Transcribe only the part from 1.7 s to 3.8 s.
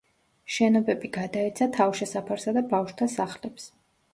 თავშესაფარსა და ბავშვთა სახლებს.